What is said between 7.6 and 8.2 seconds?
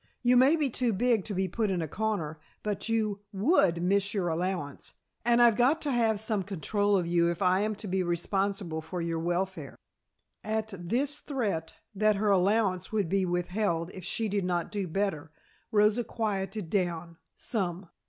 to be